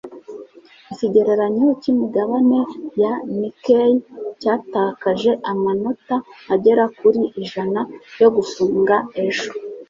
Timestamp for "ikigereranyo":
0.91-1.67